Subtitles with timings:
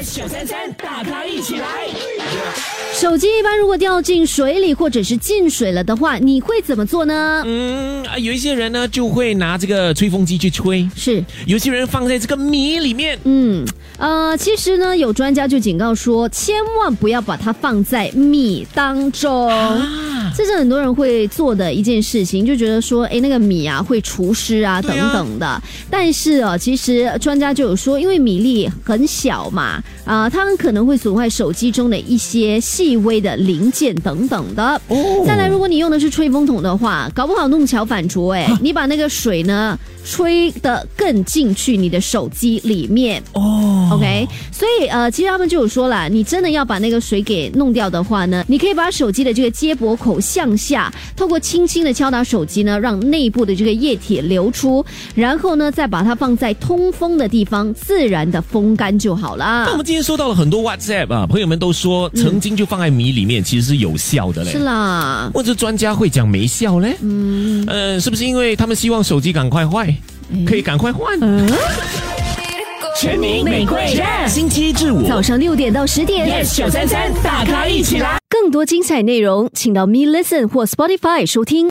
[0.00, 2.69] yes 九三三，大咖一起来。
[3.00, 7.42] 手机一般如果掉进水里或者是进水了的话，你会怎么做呢？
[7.46, 13.18] 嗯啊，有一些人呢就会拿这个吹风机去吹，是，有些人放在这个米里面。
[13.24, 13.64] 嗯，
[13.96, 19.50] 呃，其实呢，有专家就警告说，千万不要把它放在米当中。
[20.36, 25.60] 这是很多人会做的一件事情，就觉得说，哎，那个米啊会除湿啊等等的。
[25.90, 34.80] 但是哦，其实专家就有说，因为米粒很小嘛，啊，它很可能会损坏手机中的一些细微的零件等等的。
[34.88, 35.24] 哦。
[35.26, 43.22] 再来，如果你用的是吹风筒的话，搞不好弄巧反拙，哎，你把那个水呢吹得更进去你的手机里面。
[43.32, 43.59] 哦。
[43.90, 54.84] OK，所以呃，其实他们就有说了，你真的要把那个水给弄掉的话呢，你可以把手机的这个接驳口向下，透过轻轻的敲打手机呢，让内部的这个液体流出，
[55.14, 59.64] 然后呢，再把它放在通风的地方，自然的风干就好了。
[59.66, 64.52] 那我们今天收到了很多 WhatsApp 啊，朋友们都说曾经就放在米里面，其实是有效的嘞。
[64.52, 66.96] 是啦，或者专家会讲没效嘞？
[67.00, 69.94] 嗯，呃，是不是因为他们希望手机赶快坏，
[70.46, 71.18] 可以赶快换？
[72.96, 73.86] 全民玫瑰，
[74.26, 78.18] 星期一至五早上六点到十点，yes 九三三，大咖一起来。
[78.28, 81.68] 更多精彩内容，请到 Me Listen 或 Spotify 收听。